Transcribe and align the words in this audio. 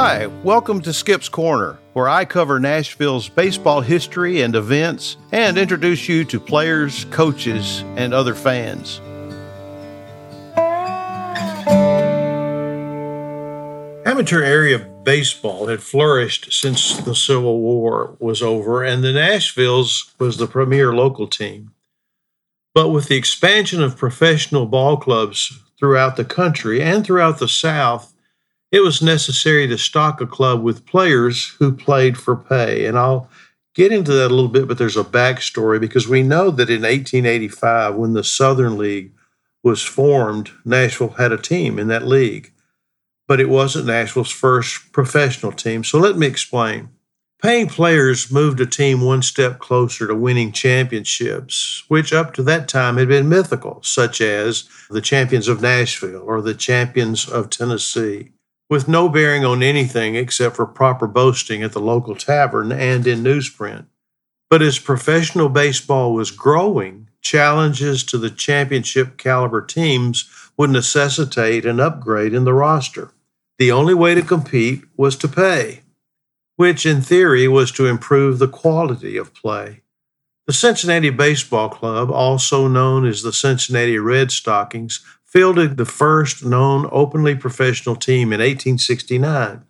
Hi, 0.00 0.28
welcome 0.44 0.80
to 0.82 0.92
Skip's 0.92 1.28
Corner, 1.28 1.76
where 1.92 2.08
I 2.08 2.24
cover 2.24 2.60
Nashville's 2.60 3.28
baseball 3.28 3.80
history 3.80 4.42
and 4.42 4.54
events 4.54 5.16
and 5.32 5.58
introduce 5.58 6.08
you 6.08 6.24
to 6.26 6.38
players, 6.38 7.04
coaches, 7.06 7.82
and 7.96 8.14
other 8.14 8.36
fans. 8.36 9.00
Amateur 14.06 14.40
area 14.40 14.78
baseball 15.02 15.66
had 15.66 15.82
flourished 15.82 16.52
since 16.52 16.96
the 16.98 17.16
Civil 17.16 17.58
War 17.58 18.16
was 18.20 18.40
over, 18.40 18.84
and 18.84 19.02
the 19.02 19.08
Nashvilles 19.08 20.12
was 20.20 20.36
the 20.36 20.46
premier 20.46 20.94
local 20.94 21.26
team. 21.26 21.72
But 22.72 22.90
with 22.90 23.08
the 23.08 23.16
expansion 23.16 23.82
of 23.82 23.96
professional 23.96 24.66
ball 24.66 24.96
clubs 24.96 25.58
throughout 25.76 26.14
the 26.14 26.24
country 26.24 26.80
and 26.80 27.04
throughout 27.04 27.40
the 27.40 27.48
South, 27.48 28.14
it 28.70 28.80
was 28.80 29.02
necessary 29.02 29.66
to 29.66 29.78
stock 29.78 30.20
a 30.20 30.26
club 30.26 30.62
with 30.62 30.86
players 30.86 31.48
who 31.58 31.72
played 31.72 32.18
for 32.18 32.36
pay. 32.36 32.86
And 32.86 32.98
I'll 32.98 33.30
get 33.74 33.92
into 33.92 34.12
that 34.12 34.30
a 34.30 34.34
little 34.34 34.48
bit, 34.48 34.68
but 34.68 34.78
there's 34.78 34.96
a 34.96 35.04
backstory 35.04 35.80
because 35.80 36.08
we 36.08 36.22
know 36.22 36.50
that 36.50 36.70
in 36.70 36.82
1885, 36.82 37.94
when 37.94 38.12
the 38.12 38.24
Southern 38.24 38.76
League 38.76 39.12
was 39.62 39.82
formed, 39.82 40.50
Nashville 40.64 41.10
had 41.10 41.32
a 41.32 41.38
team 41.38 41.78
in 41.78 41.88
that 41.88 42.06
league 42.06 42.52
but 43.28 43.40
it 43.40 43.48
wasn't 43.48 43.86
Nashville's 43.86 44.30
first 44.30 44.90
professional 44.90 45.52
team. 45.52 45.84
So 45.84 45.98
let 45.98 46.16
me 46.16 46.26
explain. 46.26 46.88
Paying 47.40 47.68
players 47.68 48.32
moved 48.32 48.58
a 48.58 48.66
team 48.66 49.00
one 49.00 49.22
step 49.22 49.60
closer 49.60 50.08
to 50.08 50.14
winning 50.14 50.50
championships, 50.50 51.84
which 51.86 52.12
up 52.12 52.34
to 52.34 52.42
that 52.44 52.66
time 52.66 52.96
had 52.96 53.06
been 53.06 53.28
mythical, 53.28 53.80
such 53.84 54.20
as 54.20 54.68
the 54.90 55.00
champions 55.00 55.46
of 55.46 55.62
Nashville 55.62 56.22
or 56.24 56.40
the 56.42 56.54
champions 56.54 57.28
of 57.28 57.48
Tennessee, 57.48 58.32
with 58.68 58.88
no 58.88 59.08
bearing 59.08 59.44
on 59.44 59.62
anything 59.62 60.14
except 60.14 60.56
for 60.56 60.66
proper 60.66 61.06
boasting 61.06 61.62
at 61.62 61.72
the 61.72 61.80
local 61.80 62.14
tavern 62.14 62.70
and 62.70 63.06
in 63.06 63.22
newsprint. 63.22 63.86
But 64.50 64.62
as 64.62 64.78
professional 64.78 65.48
baseball 65.48 66.12
was 66.12 66.30
growing, 66.30 67.08
challenges 67.20 68.04
to 68.04 68.18
the 68.18 68.30
championship 68.30 69.16
caliber 69.16 69.60
teams 69.62 70.28
would 70.56 70.70
necessitate 70.70 71.66
an 71.66 71.80
upgrade 71.80 72.34
in 72.34 72.44
the 72.44 72.54
roster. 72.54 73.12
The 73.58 73.72
only 73.72 73.94
way 73.94 74.14
to 74.14 74.22
compete 74.22 74.84
was 74.96 75.16
to 75.16 75.28
pay, 75.28 75.82
which 76.56 76.86
in 76.86 77.00
theory 77.00 77.48
was 77.48 77.72
to 77.72 77.86
improve 77.86 78.38
the 78.38 78.48
quality 78.48 79.16
of 79.16 79.34
play. 79.34 79.82
The 80.48 80.54
Cincinnati 80.54 81.10
Baseball 81.10 81.68
Club, 81.68 82.10
also 82.10 82.68
known 82.68 83.06
as 83.06 83.20
the 83.20 83.34
Cincinnati 83.34 83.98
Red 83.98 84.32
Stockings, 84.32 85.04
fielded 85.22 85.76
the 85.76 85.84
first 85.84 86.42
known 86.42 86.88
openly 86.90 87.34
professional 87.34 87.94
team 87.94 88.32
in 88.32 88.40
1869 88.40 89.64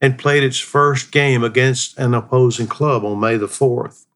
and 0.00 0.18
played 0.18 0.42
its 0.42 0.58
first 0.58 1.12
game 1.12 1.44
against 1.44 1.96
an 2.00 2.14
opposing 2.14 2.66
club 2.66 3.04
on 3.04 3.20
May 3.20 3.36
the 3.36 3.46
4th. 3.46 4.06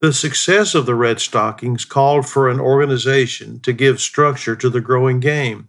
The 0.00 0.12
success 0.12 0.74
of 0.74 0.84
the 0.84 0.96
Red 0.96 1.20
Stockings 1.20 1.84
called 1.84 2.26
for 2.26 2.48
an 2.48 2.58
organization 2.58 3.60
to 3.60 3.72
give 3.72 4.00
structure 4.00 4.56
to 4.56 4.68
the 4.68 4.80
growing 4.80 5.20
game 5.20 5.68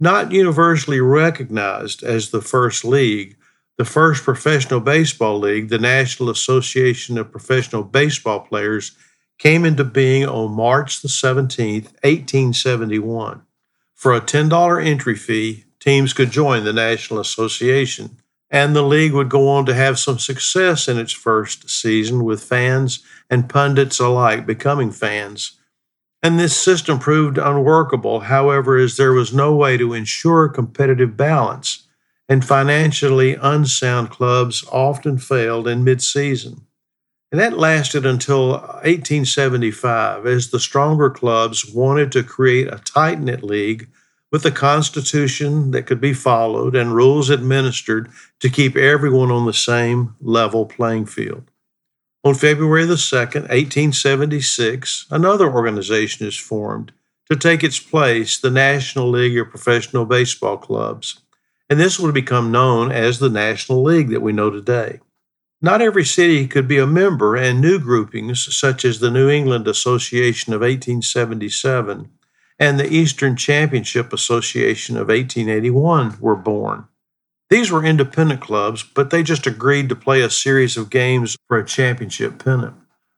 not 0.00 0.32
universally 0.32 1.00
recognized 1.00 2.02
as 2.02 2.30
the 2.30 2.40
first 2.40 2.86
league, 2.86 3.36
the 3.76 3.84
first 3.84 4.24
professional 4.24 4.80
baseball 4.80 5.38
league, 5.38 5.68
the 5.68 5.78
National 5.78 6.30
Association 6.30 7.18
of 7.18 7.30
Professional 7.30 7.82
Baseball 7.82 8.40
Players, 8.40 8.96
came 9.38 9.64
into 9.64 9.84
being 9.84 10.26
on 10.26 10.52
March 10.52 11.02
the 11.02 11.08
17th, 11.08 11.92
1871. 12.02 13.42
For 13.94 14.14
a 14.14 14.20
$10 14.20 14.84
entry 14.84 15.16
fee, 15.16 15.64
teams 15.80 16.12
could 16.12 16.30
join 16.30 16.64
the 16.64 16.72
National 16.72 17.20
Association, 17.20 18.18
and 18.50 18.74
the 18.74 18.82
league 18.82 19.12
would 19.12 19.28
go 19.28 19.48
on 19.48 19.66
to 19.66 19.74
have 19.74 19.98
some 19.98 20.18
success 20.18 20.88
in 20.88 20.98
its 20.98 21.12
first 21.12 21.68
season 21.68 22.24
with 22.24 22.42
fans 22.42 23.04
and 23.28 23.48
pundits 23.48 23.98
alike 23.98 24.46
becoming 24.46 24.90
fans 24.90 25.56
and 26.26 26.40
this 26.40 26.58
system 26.58 26.98
proved 26.98 27.38
unworkable, 27.38 28.18
however, 28.18 28.76
as 28.76 28.96
there 28.96 29.12
was 29.12 29.32
no 29.32 29.54
way 29.54 29.76
to 29.76 29.92
ensure 29.94 30.48
competitive 30.48 31.16
balance, 31.16 31.86
and 32.28 32.44
financially 32.44 33.36
unsound 33.40 34.10
clubs 34.10 34.64
often 34.72 35.18
failed 35.18 35.68
in 35.68 35.84
midseason. 35.84 36.62
And 37.32 37.40
that 37.40 37.58
lasted 37.58 38.06
until 38.06 38.50
1875, 38.50 40.26
as 40.26 40.50
the 40.50 40.60
stronger 40.60 41.10
clubs 41.10 41.66
wanted 41.66 42.12
to 42.12 42.22
create 42.22 42.68
a 42.68 42.80
tight 42.84 43.20
knit 43.20 43.42
league 43.42 43.88
with 44.30 44.44
a 44.44 44.50
constitution 44.50 45.70
that 45.72 45.86
could 45.86 46.00
be 46.00 46.12
followed 46.12 46.76
and 46.76 46.94
rules 46.94 47.30
administered 47.30 48.08
to 48.40 48.48
keep 48.48 48.76
everyone 48.76 49.30
on 49.30 49.46
the 49.46 49.52
same 49.52 50.14
level 50.20 50.66
playing 50.66 51.06
field. 51.06 51.50
On 52.24 52.34
February 52.34 52.84
the 52.84 52.94
2nd, 52.94 53.42
1876, 53.48 55.06
another 55.10 55.52
organization 55.52 56.26
is 56.26 56.36
formed 56.36 56.92
to 57.30 57.36
take 57.36 57.62
its 57.62 57.78
place, 57.78 58.38
the 58.38 58.50
National 58.50 59.08
League 59.08 59.38
of 59.38 59.50
Professional 59.50 60.04
Baseball 60.04 60.56
Clubs, 60.56 61.20
and 61.68 61.78
this 61.78 61.98
would 61.98 62.14
become 62.14 62.52
known 62.52 62.92
as 62.92 63.18
the 63.18 63.28
National 63.28 63.82
League 63.82 64.10
that 64.10 64.22
we 64.22 64.32
know 64.32 64.50
today. 64.50 65.00
Not 65.66 65.82
every 65.82 66.04
city 66.04 66.46
could 66.46 66.68
be 66.68 66.78
a 66.78 66.86
member, 66.86 67.34
and 67.34 67.60
new 67.60 67.80
groupings, 67.80 68.54
such 68.56 68.84
as 68.84 69.00
the 69.00 69.10
New 69.10 69.28
England 69.28 69.66
Association 69.66 70.52
of 70.52 70.60
1877 70.60 72.08
and 72.56 72.78
the 72.78 72.88
Eastern 72.88 73.34
Championship 73.34 74.12
Association 74.12 74.96
of 74.96 75.08
1881, 75.08 76.18
were 76.20 76.36
born. 76.36 76.86
These 77.50 77.72
were 77.72 77.84
independent 77.84 78.40
clubs, 78.40 78.84
but 78.84 79.10
they 79.10 79.24
just 79.24 79.44
agreed 79.44 79.88
to 79.88 79.96
play 79.96 80.20
a 80.20 80.30
series 80.30 80.76
of 80.76 80.88
games 80.88 81.36
for 81.48 81.58
a 81.58 81.66
championship 81.66 82.38
pennant. 82.38 82.76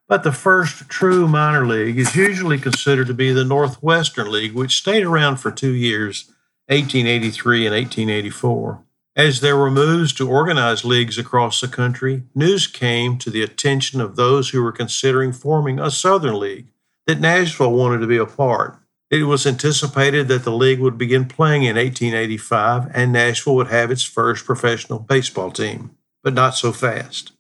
But 0.09 0.23
the 0.23 0.33
first 0.33 0.89
true 0.89 1.29
minor 1.29 1.67
league 1.67 1.99
is 1.99 2.17
usually 2.17 2.57
considered 2.57 3.09
to 3.09 3.15
be 3.15 3.31
the 3.31 3.45
Northwestern 3.45 4.33
League, 4.33 4.55
which 4.55 4.79
stayed 4.79 5.05
around 5.05 5.37
for 5.37 5.51
two 5.51 5.75
years, 5.75 6.25
1883 6.69 7.67
and 7.67 7.75
1884. 7.75 8.85
As 9.19 9.41
there 9.41 9.57
were 9.57 9.69
moves 9.69 10.13
to 10.13 10.31
organize 10.31 10.85
leagues 10.85 11.19
across 11.19 11.61
the 11.61 11.67
country, 11.67 12.23
news 12.37 12.69
came 12.69 13.19
to 13.19 13.31
the 13.31 13.43
attention 13.43 14.01
of 14.01 14.15
those 14.15 14.51
who 14.51 14.63
were 14.63 14.71
considering 14.71 15.33
forming 15.33 15.81
a 15.81 15.91
Southern 15.91 16.39
League 16.39 16.69
that 17.09 17.19
Nashville 17.19 17.73
wanted 17.73 17.99
to 17.99 18.07
be 18.07 18.17
a 18.17 18.25
part. 18.25 18.79
It 19.11 19.25
was 19.25 19.45
anticipated 19.45 20.29
that 20.29 20.45
the 20.45 20.53
league 20.53 20.79
would 20.79 20.97
begin 20.97 21.25
playing 21.25 21.65
in 21.65 21.75
1885 21.75 22.93
and 22.95 23.13
Nashville 23.13 23.57
would 23.57 23.67
have 23.67 23.91
its 23.91 24.05
first 24.05 24.45
professional 24.45 25.01
baseball 25.01 25.51
team, 25.51 25.97
but 26.23 26.33
not 26.33 26.51
so 26.51 26.71
fast. 26.71 27.33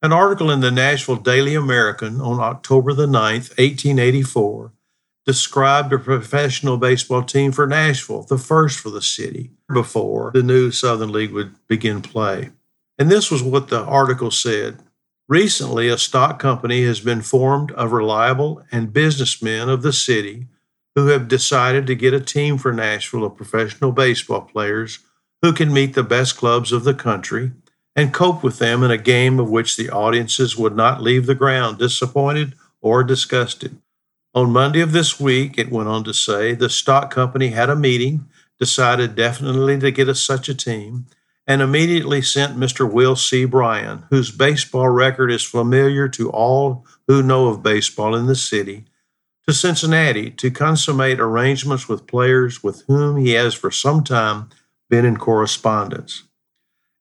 An 0.00 0.14
article 0.14 0.50
in 0.50 0.60
the 0.60 0.70
Nashville 0.70 1.16
Daily 1.16 1.54
American 1.54 2.18
on 2.18 2.40
October 2.40 2.94
the 2.94 3.06
9th, 3.06 3.50
1884, 3.58 4.72
described 5.26 5.92
a 5.92 5.98
professional 5.98 6.76
baseball 6.76 7.22
team 7.22 7.50
for 7.50 7.66
Nashville, 7.66 8.22
the 8.22 8.38
first 8.38 8.78
for 8.78 8.90
the 8.90 9.02
city, 9.02 9.50
before 9.72 10.30
the 10.32 10.42
new 10.42 10.70
Southern 10.70 11.10
League 11.10 11.32
would 11.32 11.54
begin 11.66 12.00
play. 12.00 12.50
And 12.98 13.10
this 13.10 13.30
was 13.30 13.42
what 13.42 13.68
the 13.68 13.82
article 13.82 14.30
said. 14.30 14.78
Recently, 15.28 15.88
a 15.88 15.98
stock 15.98 16.38
company 16.38 16.84
has 16.84 17.00
been 17.00 17.20
formed 17.20 17.72
of 17.72 17.90
reliable 17.90 18.62
and 18.70 18.92
businessmen 18.92 19.68
of 19.68 19.82
the 19.82 19.92
city 19.92 20.46
who 20.94 21.08
have 21.08 21.28
decided 21.28 21.86
to 21.86 21.94
get 21.96 22.14
a 22.14 22.20
team 22.20 22.56
for 22.56 22.72
Nashville 22.72 23.24
of 23.24 23.36
professional 23.36 23.90
baseball 23.90 24.42
players 24.42 25.00
who 25.42 25.52
can 25.52 25.72
meet 25.72 25.94
the 25.94 26.04
best 26.04 26.36
clubs 26.36 26.72
of 26.72 26.84
the 26.84 26.94
country 26.94 27.50
and 27.96 28.14
cope 28.14 28.42
with 28.42 28.58
them 28.58 28.82
in 28.82 28.90
a 28.90 28.98
game 28.98 29.40
of 29.40 29.50
which 29.50 29.76
the 29.76 29.90
audiences 29.90 30.56
would 30.56 30.76
not 30.76 31.02
leave 31.02 31.26
the 31.26 31.34
ground 31.34 31.78
disappointed 31.78 32.54
or 32.80 33.02
disgusted. 33.02 33.76
On 34.36 34.52
Monday 34.52 34.82
of 34.82 34.92
this 34.92 35.18
week, 35.18 35.56
it 35.56 35.70
went 35.70 35.88
on 35.88 36.04
to 36.04 36.12
say, 36.12 36.52
the 36.52 36.68
stock 36.68 37.10
company 37.10 37.48
had 37.48 37.70
a 37.70 37.74
meeting, 37.74 38.26
decided 38.58 39.14
definitely 39.14 39.78
to 39.78 39.90
get 39.90 40.14
such 40.14 40.50
a 40.50 40.54
team, 40.54 41.06
and 41.46 41.62
immediately 41.62 42.20
sent 42.20 42.54
Mr. 42.54 42.90
Will 42.90 43.16
C. 43.16 43.46
Bryan, 43.46 44.04
whose 44.10 44.30
baseball 44.30 44.90
record 44.90 45.32
is 45.32 45.42
familiar 45.42 46.06
to 46.10 46.28
all 46.28 46.84
who 47.06 47.22
know 47.22 47.46
of 47.46 47.62
baseball 47.62 48.14
in 48.14 48.26
the 48.26 48.36
city, 48.36 48.84
to 49.48 49.54
Cincinnati 49.54 50.30
to 50.32 50.50
consummate 50.50 51.18
arrangements 51.18 51.88
with 51.88 52.06
players 52.06 52.62
with 52.62 52.82
whom 52.88 53.16
he 53.16 53.30
has 53.30 53.54
for 53.54 53.70
some 53.70 54.04
time 54.04 54.50
been 54.90 55.06
in 55.06 55.16
correspondence. 55.16 56.24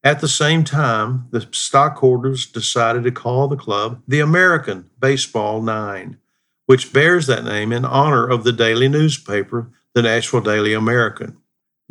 At 0.06 0.22
the 0.22 0.30
same 0.30 0.64
time, 0.64 1.28
the 1.31 1.46
stockholders 1.52 2.46
decided 2.46 3.04
to 3.04 3.12
call 3.12 3.50
the 3.50 3.58
club 3.58 4.02
the 4.08 4.22
American 4.22 4.90
Baseball 5.02 5.62
Nine, 5.62 6.18
which 6.66 6.94
bears 6.94 7.28
that 7.28 7.44
name 7.44 7.72
in 7.72 7.86
honor 7.86 8.28
of 8.28 8.44
the 8.44 8.52
daily 8.52 8.88
newspaper, 8.88 9.70
the 9.94 10.02
Nashville 10.02 10.42
Daily 10.42 10.74
American. 10.74 11.38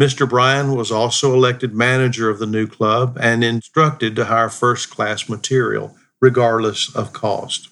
Mr. 0.01 0.29
Bryan 0.29 0.75
was 0.75 0.91
also 0.91 1.33
elected 1.33 1.75
manager 1.75 2.29
of 2.29 2.41
the 2.41 2.47
new 2.47 2.67
club 2.67 3.17
and 3.21 3.45
instructed 3.45 4.17
to 4.17 4.25
hire 4.25 4.49
first 4.49 4.91
class 4.91 5.29
material, 5.29 5.97
regardless 6.21 6.95
of 6.95 7.13
cost. 7.13 7.69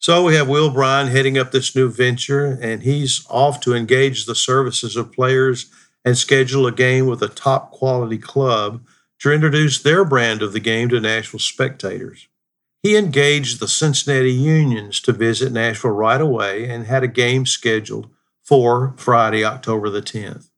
So 0.00 0.24
we 0.24 0.36
have 0.36 0.48
Will 0.48 0.70
Bryan 0.70 1.08
heading 1.08 1.36
up 1.36 1.50
this 1.50 1.74
new 1.76 1.90
venture, 1.90 2.58
and 2.62 2.82
he's 2.82 3.26
off 3.28 3.60
to 3.60 3.74
engage 3.74 4.24
the 4.24 4.34
services 4.34 4.96
of 4.96 5.12
players 5.12 5.66
and 6.04 6.16
schedule 6.16 6.66
a 6.66 6.72
game 6.72 7.06
with 7.06 7.22
a 7.22 7.28
top 7.28 7.70
quality 7.72 8.16
club 8.16 8.82
to 9.18 9.32
introduce 9.32 9.82
their 9.82 10.04
brand 10.04 10.40
of 10.40 10.52
the 10.52 10.60
game 10.60 10.88
to 10.88 11.00
Nashville 11.00 11.40
spectators. 11.40 12.28
He 12.82 12.96
engaged 12.96 13.58
the 13.58 13.68
Cincinnati 13.68 14.32
Unions 14.32 15.00
to 15.00 15.12
visit 15.12 15.52
Nashville 15.52 15.90
right 15.90 16.20
away 16.20 16.68
and 16.68 16.86
had 16.86 17.02
a 17.02 17.08
game 17.08 17.44
scheduled 17.44 18.08
for 18.44 18.94
Friday, 18.96 19.44
October 19.44 19.90
the 19.90 20.00
10th. 20.00 20.48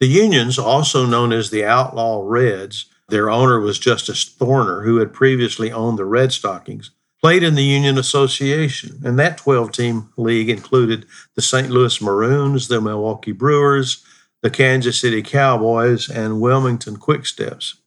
The 0.00 0.06
Unions, 0.06 0.58
also 0.58 1.04
known 1.04 1.32
as 1.32 1.50
the 1.50 1.64
Outlaw 1.64 2.22
Reds, 2.24 2.86
their 3.08 3.28
owner 3.30 3.58
was 3.58 3.78
Justus 3.78 4.24
Thorner, 4.24 4.84
who 4.84 4.98
had 4.98 5.12
previously 5.12 5.72
owned 5.72 5.98
the 5.98 6.04
Red 6.04 6.32
Stockings, 6.32 6.92
played 7.20 7.42
in 7.42 7.56
the 7.56 7.64
Union 7.64 7.98
Association, 7.98 9.00
and 9.04 9.18
that 9.18 9.38
12 9.38 9.72
team 9.72 10.12
league 10.16 10.48
included 10.48 11.06
the 11.34 11.42
St. 11.42 11.70
Louis 11.70 12.00
Maroons, 12.00 12.68
the 12.68 12.80
Milwaukee 12.80 13.32
Brewers, 13.32 14.04
the 14.42 14.50
Kansas 14.50 15.00
City 15.00 15.22
Cowboys, 15.22 16.08
and 16.08 16.40
Wilmington 16.40 16.98
Quicksteps. 16.98 17.77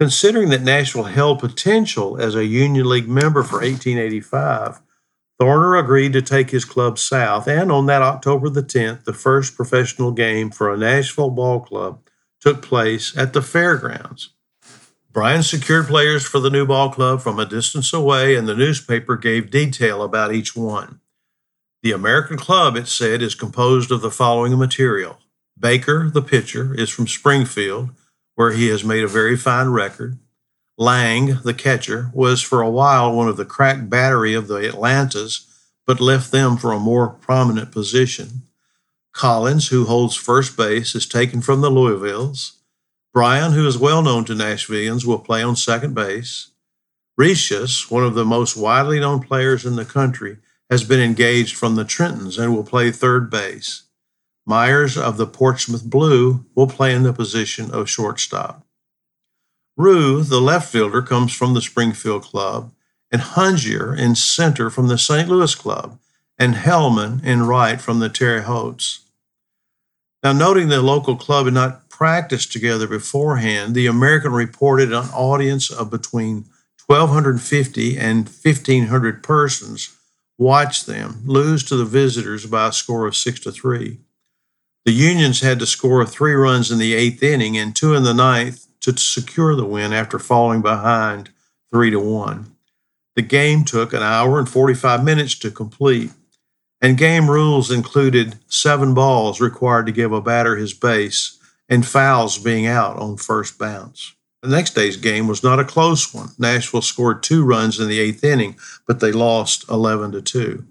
Considering 0.00 0.48
that 0.48 0.62
Nashville 0.62 1.04
held 1.04 1.40
potential 1.40 2.18
as 2.18 2.34
a 2.34 2.46
Union 2.46 2.88
League 2.88 3.06
member 3.06 3.42
for 3.42 3.56
1885, 3.56 4.80
Thorner 5.38 5.78
agreed 5.78 6.14
to 6.14 6.22
take 6.22 6.48
his 6.50 6.64
club 6.64 6.98
south, 6.98 7.46
and 7.46 7.70
on 7.70 7.84
that 7.84 8.00
October 8.00 8.48
the 8.48 8.62
10th, 8.62 9.04
the 9.04 9.12
first 9.12 9.54
professional 9.54 10.10
game 10.10 10.50
for 10.50 10.72
a 10.72 10.76
Nashville 10.78 11.28
ball 11.28 11.60
club 11.60 12.00
took 12.40 12.62
place 12.62 13.14
at 13.14 13.34
the 13.34 13.42
fairgrounds. 13.42 14.30
Bryan 15.12 15.42
secured 15.42 15.86
players 15.86 16.24
for 16.24 16.40
the 16.40 16.50
new 16.50 16.64
ball 16.64 16.90
club 16.90 17.20
from 17.20 17.38
a 17.38 17.44
distance 17.44 17.92
away, 17.92 18.36
and 18.36 18.48
the 18.48 18.56
newspaper 18.56 19.16
gave 19.16 19.50
detail 19.50 20.02
about 20.02 20.32
each 20.32 20.56
one. 20.56 21.00
The 21.82 21.92
American 21.92 22.38
club, 22.38 22.74
it 22.74 22.88
said, 22.88 23.20
is 23.20 23.34
composed 23.34 23.90
of 23.90 24.00
the 24.00 24.10
following 24.10 24.58
material 24.58 25.18
Baker, 25.58 26.08
the 26.08 26.22
pitcher, 26.22 26.74
is 26.74 26.88
from 26.88 27.06
Springfield, 27.06 27.90
where 28.40 28.52
he 28.52 28.68
has 28.68 28.82
made 28.82 29.04
a 29.04 29.06
very 29.06 29.36
fine 29.36 29.68
record. 29.68 30.18
Lang, 30.78 31.40
the 31.44 31.52
catcher, 31.52 32.10
was 32.14 32.40
for 32.40 32.62
a 32.62 32.70
while 32.70 33.14
one 33.14 33.28
of 33.28 33.36
the 33.36 33.44
crack 33.44 33.90
battery 33.90 34.32
of 34.32 34.48
the 34.48 34.66
Atlantas, 34.66 35.46
but 35.86 36.00
left 36.00 36.32
them 36.32 36.56
for 36.56 36.72
a 36.72 36.78
more 36.78 37.06
prominent 37.06 37.70
position. 37.70 38.44
Collins, 39.12 39.68
who 39.68 39.84
holds 39.84 40.16
first 40.16 40.56
base, 40.56 40.94
is 40.94 41.06
taken 41.06 41.42
from 41.42 41.60
the 41.60 41.70
Louisvilles. 41.70 42.52
Bryan, 43.12 43.52
who 43.52 43.66
is 43.66 43.76
well 43.76 44.00
known 44.00 44.24
to 44.24 44.32
Nashvillians, 44.32 45.04
will 45.04 45.18
play 45.18 45.42
on 45.42 45.54
second 45.54 45.92
base. 45.92 46.52
Recius, 47.18 47.90
one 47.90 48.04
of 48.04 48.14
the 48.14 48.24
most 48.24 48.56
widely 48.56 49.00
known 49.00 49.20
players 49.20 49.66
in 49.66 49.76
the 49.76 49.84
country, 49.84 50.38
has 50.70 50.82
been 50.82 51.00
engaged 51.00 51.58
from 51.58 51.74
the 51.74 51.84
Trentons 51.84 52.42
and 52.42 52.56
will 52.56 52.64
play 52.64 52.90
third 52.90 53.28
base. 53.28 53.82
Myers 54.46 54.96
of 54.96 55.16
the 55.16 55.26
Portsmouth 55.26 55.84
Blue 55.84 56.44
will 56.54 56.66
play 56.66 56.94
in 56.94 57.02
the 57.02 57.12
position 57.12 57.70
of 57.70 57.88
shortstop. 57.88 58.66
Rue, 59.76 60.22
the 60.22 60.40
left 60.40 60.70
fielder, 60.70 61.02
comes 61.02 61.32
from 61.32 61.54
the 61.54 61.60
Springfield 61.60 62.22
Club, 62.22 62.72
and 63.10 63.22
Hungier 63.22 63.96
in 63.96 64.14
center 64.14 64.70
from 64.70 64.88
the 64.88 64.98
St. 64.98 65.28
Louis 65.28 65.54
Club, 65.54 65.98
and 66.38 66.54
Hellman 66.54 67.24
in 67.24 67.42
right 67.42 67.80
from 67.80 67.98
the 67.98 68.08
Terre 68.08 68.42
Hautes. 68.42 69.00
Now, 70.22 70.32
noting 70.32 70.68
the 70.68 70.82
local 70.82 71.16
club 71.16 71.46
had 71.46 71.54
not 71.54 71.88
practiced 71.88 72.52
together 72.52 72.86
beforehand, 72.86 73.74
the 73.74 73.86
American 73.86 74.32
reported 74.32 74.92
an 74.92 75.08
audience 75.14 75.70
of 75.70 75.90
between 75.90 76.46
1,250 76.86 77.98
and 77.98 78.26
1,500 78.26 79.22
persons 79.22 79.96
watched 80.36 80.86
them 80.86 81.22
lose 81.24 81.62
to 81.64 81.76
the 81.76 81.84
visitors 81.84 82.46
by 82.46 82.68
a 82.68 82.72
score 82.72 83.06
of 83.06 83.14
6 83.14 83.40
to 83.40 83.52
3. 83.52 83.98
The 84.84 84.92
Unions 84.92 85.40
had 85.40 85.58
to 85.58 85.66
score 85.66 86.04
three 86.06 86.34
runs 86.34 86.70
in 86.70 86.78
the 86.78 86.94
eighth 86.94 87.22
inning 87.22 87.56
and 87.56 87.74
two 87.76 87.94
in 87.94 88.02
the 88.02 88.14
ninth 88.14 88.66
to 88.80 88.96
secure 88.96 89.54
the 89.54 89.66
win 89.66 89.92
after 89.92 90.18
falling 90.18 90.62
behind 90.62 91.30
3 91.72 91.90
to 91.90 92.00
1. 92.00 92.56
The 93.14 93.22
game 93.22 93.64
took 93.64 93.92
an 93.92 94.02
hour 94.02 94.38
and 94.38 94.48
45 94.48 95.04
minutes 95.04 95.38
to 95.40 95.50
complete 95.50 96.12
and 96.80 96.96
game 96.96 97.30
rules 97.30 97.70
included 97.70 98.36
seven 98.48 98.94
balls 98.94 99.40
required 99.40 99.86
to 99.86 99.92
give 99.92 100.12
a 100.12 100.20
batter 100.20 100.56
his 100.56 100.72
base 100.72 101.38
and 101.68 101.86
fouls 101.86 102.38
being 102.38 102.66
out 102.66 102.96
on 102.96 103.16
first 103.16 103.58
bounce. 103.58 104.14
The 104.42 104.48
next 104.48 104.74
day's 104.74 104.96
game 104.96 105.28
was 105.28 105.42
not 105.42 105.60
a 105.60 105.64
close 105.64 106.14
one. 106.14 106.30
Nashville 106.38 106.80
scored 106.80 107.22
two 107.22 107.44
runs 107.44 107.78
in 107.78 107.88
the 107.88 108.00
eighth 108.00 108.24
inning, 108.24 108.56
but 108.86 109.00
they 109.00 109.12
lost 109.12 109.68
11 109.68 110.12
to 110.12 110.22
2. 110.22 110.64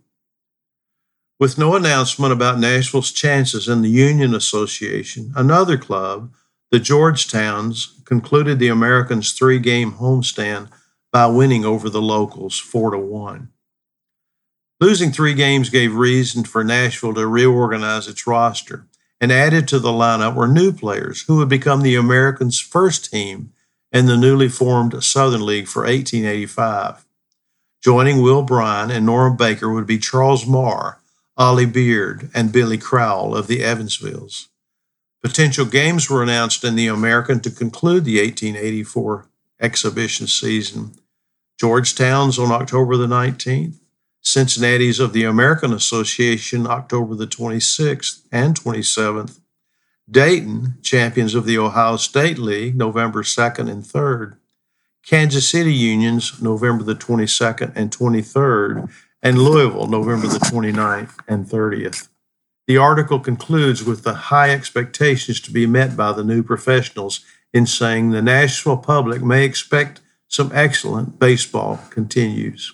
With 1.39 1.57
no 1.57 1.73
announcement 1.73 2.33
about 2.33 2.59
Nashville's 2.59 3.13
chances 3.13 3.69
in 3.69 3.81
the 3.81 3.89
Union 3.89 4.35
Association, 4.35 5.31
another 5.37 5.77
club, 5.77 6.33
the 6.69 6.79
Georgetowns, 6.79 8.03
concluded 8.03 8.59
the 8.59 8.67
Americans' 8.67 9.31
three 9.31 9.59
game 9.59 9.93
homestand 9.93 10.69
by 11.13 11.27
winning 11.27 11.63
over 11.63 11.89
the 11.89 12.01
locals 12.01 12.59
4 12.59 12.91
to 12.91 12.97
1. 12.97 13.49
Losing 14.81 15.13
three 15.13 15.33
games 15.33 15.69
gave 15.69 15.95
reason 15.95 16.43
for 16.43 16.61
Nashville 16.61 17.13
to 17.13 17.25
reorganize 17.25 18.09
its 18.09 18.27
roster, 18.27 18.87
and 19.21 19.31
added 19.31 19.65
to 19.69 19.79
the 19.79 19.91
lineup 19.91 20.35
were 20.35 20.47
new 20.47 20.73
players 20.73 21.21
who 21.21 21.37
would 21.37 21.49
become 21.49 21.83
the 21.83 21.95
Americans' 21.95 22.59
first 22.59 23.09
team 23.11 23.53
in 23.93 24.07
the 24.07 24.17
newly 24.17 24.49
formed 24.49 25.01
Southern 25.01 25.45
League 25.45 25.69
for 25.69 25.83
1885. 25.83 27.05
Joining 27.81 28.21
Will 28.21 28.41
Bryan 28.41 28.91
and 28.91 29.05
Norm 29.05 29.37
Baker 29.37 29.71
would 29.73 29.87
be 29.87 29.97
Charles 29.97 30.45
Marr, 30.45 30.98
Ollie 31.39 31.65
Beard, 31.65 32.29
and 32.35 32.51
Billy 32.51 32.77
Crowell 32.77 33.33
of 33.33 33.47
the 33.47 33.63
Evansvilles. 33.63 34.49
Potential 35.23 35.65
games 35.65 36.09
were 36.09 36.21
announced 36.21 36.65
in 36.65 36.75
the 36.75 36.87
American 36.87 37.39
to 37.39 37.49
conclude 37.49 38.03
the 38.03 38.19
1884 38.19 39.25
exhibition 39.61 40.27
season. 40.27 40.95
Georgetown's 41.57 42.37
on 42.37 42.51
October 42.51 42.97
the 42.97 43.07
19th, 43.07 43.79
Cincinnati's 44.21 44.99
of 44.99 45.13
the 45.13 45.23
American 45.23 45.71
Association 45.71 46.67
October 46.67 47.15
the 47.15 47.25
26th 47.25 48.21
and 48.33 48.59
27th. 48.59 49.39
Dayton, 50.11 50.75
champions 50.81 51.35
of 51.35 51.45
the 51.45 51.57
Ohio 51.57 51.95
State 51.95 52.37
League, 52.37 52.75
November 52.75 53.23
2nd 53.23 53.69
and 53.71 53.83
3rd. 53.83 54.35
Kansas 55.05 55.47
City 55.47 55.73
Unions, 55.73 56.41
November 56.41 56.83
the 56.83 56.95
22nd 56.95 57.71
and 57.75 57.91
23rd. 57.91 58.89
And 59.21 59.37
Louisville, 59.39 59.87
November 59.87 60.27
the 60.27 60.39
29th 60.39 61.19
and 61.27 61.45
30th. 61.45 62.07
The 62.67 62.77
article 62.77 63.19
concludes 63.19 63.83
with 63.83 64.03
the 64.03 64.13
high 64.13 64.51
expectations 64.51 65.41
to 65.41 65.51
be 65.51 65.65
met 65.65 65.97
by 65.97 66.13
the 66.13 66.23
new 66.23 66.43
professionals 66.43 67.25
in 67.53 67.65
saying 67.65 68.11
the 68.11 68.21
national 68.21 68.77
public 68.77 69.21
may 69.21 69.43
expect 69.43 70.01
some 70.27 70.51
excellent 70.53 71.19
baseball 71.19 71.79
continues 71.89 72.73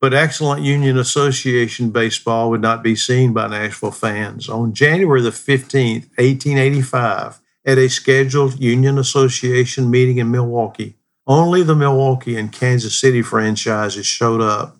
but 0.00 0.12
excellent 0.14 0.62
Union 0.62 0.98
Association 0.98 1.90
baseball 1.90 2.50
would 2.50 2.60
not 2.60 2.82
be 2.82 2.94
seen 2.94 3.32
by 3.32 3.48
Nashville 3.48 3.90
fans. 3.90 4.48
On 4.48 4.74
January 4.74 5.22
the 5.22 5.30
15th, 5.30 6.08
1885, 6.16 7.40
at 7.64 7.78
a 7.78 7.88
scheduled 7.88 8.60
Union 8.60 8.98
Association 8.98 9.90
meeting 9.90 10.18
in 10.18 10.30
Milwaukee, 10.30 10.96
only 11.26 11.62
the 11.62 11.74
Milwaukee 11.74 12.36
and 12.36 12.52
Kansas 12.52 12.96
City 12.96 13.22
franchises 13.22 14.06
showed 14.06 14.40
up, 14.40 14.76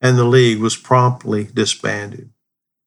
and 0.00 0.16
the 0.16 0.24
league 0.24 0.60
was 0.60 0.76
promptly 0.76 1.48
disbanded. 1.52 2.30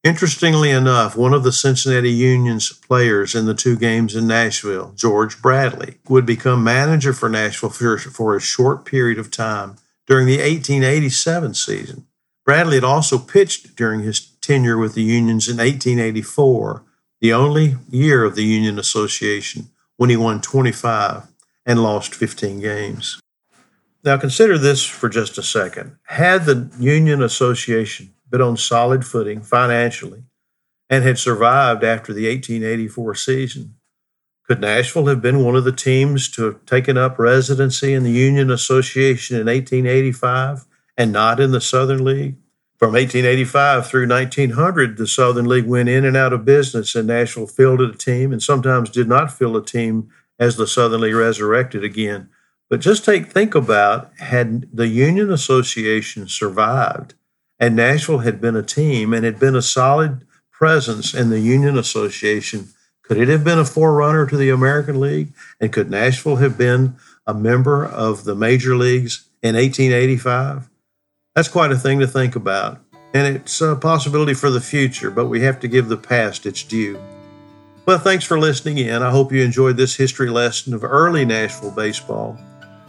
Interestingly 0.03 0.71
enough, 0.71 1.15
one 1.15 1.33
of 1.33 1.43
the 1.43 1.51
Cincinnati 1.51 2.09
Union's 2.09 2.71
players 2.71 3.35
in 3.35 3.45
the 3.45 3.53
two 3.53 3.77
games 3.77 4.15
in 4.15 4.25
Nashville, 4.25 4.93
George 4.95 5.39
Bradley, 5.43 5.97
would 6.09 6.25
become 6.25 6.63
manager 6.63 7.13
for 7.13 7.29
Nashville 7.29 7.69
for, 7.69 8.35
a 8.35 8.41
short 8.41 8.83
period 8.83 9.19
of 9.19 9.29
time 9.29 9.75
during 10.07 10.25
the 10.25 10.39
1887 10.39 11.53
season. 11.53 12.07
Bradley 12.45 12.75
had 12.75 12.83
also 12.83 13.19
pitched 13.19 13.75
during 13.75 13.99
his 13.99 14.19
tenure 14.41 14.77
with 14.77 14.95
the 14.95 15.03
Unions 15.03 15.47
in 15.47 15.57
1884, 15.57 16.83
the 17.19 17.31
only 17.31 17.75
year 17.91 18.23
of 18.23 18.33
the 18.33 18.43
Union 18.43 18.79
Association, 18.79 19.69
when 19.97 20.09
he 20.09 20.17
won 20.17 20.41
25 20.41 21.27
and 21.63 21.83
lost 21.83 22.15
15 22.15 22.59
games. 22.59 23.20
Now, 24.03 24.17
consider 24.17 24.57
this 24.57 24.83
for 24.83 25.09
just 25.09 25.37
a 25.37 25.43
second. 25.43 25.97
Had 26.03 26.45
the 26.45 26.71
Union 26.79 27.21
Association 27.21 28.13
been 28.29 28.41
on 28.41 28.57
solid 28.57 29.05
footing 29.05 29.41
financially 29.41 30.23
and 30.89 31.03
had 31.03 31.19
survived 31.19 31.83
after 31.83 32.11
the 32.11 32.27
1884 32.27 33.15
season, 33.15 33.75
could 34.47 34.59
Nashville 34.59 35.05
have 35.05 35.21
been 35.21 35.43
one 35.43 35.55
of 35.55 35.63
the 35.63 35.71
teams 35.71 36.29
to 36.31 36.43
have 36.43 36.65
taken 36.65 36.97
up 36.97 37.19
residency 37.19 37.93
in 37.93 38.03
the 38.03 38.11
Union 38.11 38.49
Association 38.49 39.37
in 39.37 39.45
1885 39.45 40.65
and 40.97 41.13
not 41.13 41.39
in 41.39 41.51
the 41.51 41.61
Southern 41.61 42.03
League? 42.03 42.35
From 42.77 42.93
1885 42.93 43.87
through 43.87 44.07
1900, 44.07 44.97
the 44.97 45.05
Southern 45.05 45.47
League 45.47 45.67
went 45.67 45.87
in 45.87 46.03
and 46.03 46.17
out 46.17 46.33
of 46.33 46.43
business, 46.43 46.95
and 46.95 47.07
Nashville 47.07 47.45
fielded 47.45 47.93
a 47.93 47.97
team 47.97 48.33
and 48.33 48.41
sometimes 48.41 48.89
did 48.89 49.07
not 49.07 49.31
field 49.31 49.55
a 49.55 49.61
team 49.61 50.09
as 50.39 50.55
the 50.55 50.65
Southern 50.65 51.01
League 51.01 51.13
resurrected 51.13 51.83
again. 51.83 52.29
But 52.71 52.79
just 52.79 53.03
take 53.03 53.25
think 53.25 53.53
about 53.53 54.17
had 54.19 54.65
the 54.73 54.87
Union 54.87 55.29
Association 55.29 56.29
survived 56.29 57.15
and 57.59 57.75
Nashville 57.75 58.19
had 58.19 58.39
been 58.39 58.55
a 58.55 58.63
team 58.63 59.13
and 59.13 59.25
had 59.25 59.37
been 59.37 59.57
a 59.57 59.61
solid 59.61 60.25
presence 60.51 61.13
in 61.13 61.29
the 61.29 61.41
Union 61.41 61.77
Association 61.77 62.69
Could 63.03 63.17
it 63.17 63.27
have 63.27 63.43
been 63.43 63.59
a 63.59 63.65
forerunner 63.65 64.25
to 64.25 64.37
the 64.37 64.49
American 64.49 65.01
League? 65.01 65.33
And 65.59 65.73
could 65.73 65.91
Nashville 65.91 66.37
have 66.37 66.57
been 66.57 66.95
a 67.27 67.33
member 67.33 67.85
of 67.85 68.23
the 68.23 68.35
major 68.35 68.77
leagues 68.77 69.27
in 69.43 69.55
1885? 69.55 70.69
That's 71.35 71.49
quite 71.49 71.73
a 71.73 71.77
thing 71.77 71.99
to 71.99 72.07
think 72.07 72.37
about. 72.37 72.79
And 73.13 73.35
it's 73.35 73.59
a 73.59 73.75
possibility 73.75 74.33
for 74.33 74.49
the 74.49 74.61
future, 74.61 75.11
but 75.11 75.25
we 75.25 75.41
have 75.41 75.59
to 75.59 75.67
give 75.67 75.89
the 75.89 75.97
past 75.97 76.45
its 76.45 76.63
due. 76.63 77.01
Well, 77.85 77.99
thanks 77.99 78.23
for 78.23 78.39
listening 78.39 78.77
in. 78.77 79.03
I 79.03 79.11
hope 79.11 79.33
you 79.33 79.43
enjoyed 79.43 79.75
this 79.75 79.97
history 79.97 80.29
lesson 80.29 80.73
of 80.73 80.85
early 80.85 81.25
Nashville 81.25 81.71
baseball. 81.71 82.39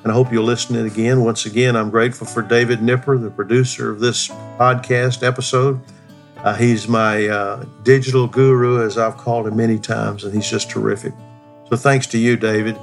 And 0.03 0.11
I 0.11 0.15
hope 0.15 0.33
you'll 0.33 0.45
listen 0.45 0.75
in 0.75 0.87
again. 0.87 1.23
Once 1.23 1.45
again, 1.47 1.77
I'm 1.77 1.91
grateful 1.91 2.27
for 2.27 2.43
David 2.43 2.83
Nipper, 2.83 3.19
the 3.19 3.31
producer 3.31 3.91
of 3.91 4.01
this 4.01 4.27
podcast 4.59 5.25
episode. 5.27 5.81
Uh, 6.39 6.55
he's 6.55 6.89
my 6.89 7.29
uh, 7.29 7.65
digital 7.85 8.27
guru, 8.27 8.85
as 8.85 8.99
I've 8.99 9.17
called 9.17 9.47
him 9.47 9.57
many 9.57 9.79
times, 9.79 10.25
and 10.25 10.35
he's 10.35 10.51
just 10.51 10.69
terrific. 10.69 11.13
So 11.69 11.77
thanks 11.77 12.09
to 12.09 12.19
you, 12.19 12.37
David. 12.37 12.77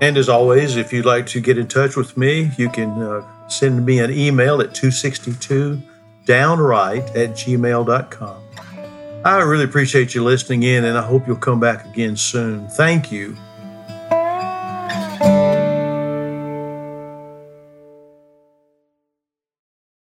And 0.00 0.16
as 0.16 0.28
always, 0.28 0.74
if 0.74 0.92
you'd 0.92 1.06
like 1.06 1.28
to 1.28 1.40
get 1.40 1.58
in 1.58 1.68
touch 1.68 1.94
with 1.94 2.16
me, 2.16 2.50
you 2.58 2.68
can 2.68 2.90
uh, 3.00 3.48
send 3.48 3.86
me 3.86 4.00
an 4.00 4.10
email 4.10 4.60
at 4.60 4.70
262downright 4.70 7.08
at 7.14 7.36
gmail.com. 7.36 8.42
I 9.24 9.40
really 9.42 9.62
appreciate 9.62 10.16
you 10.16 10.24
listening 10.24 10.64
in, 10.64 10.84
and 10.84 10.98
I 10.98 11.02
hope 11.02 11.28
you'll 11.28 11.36
come 11.36 11.60
back 11.60 11.86
again 11.86 12.16
soon. 12.16 12.66
Thank 12.66 13.12
you 13.12 13.36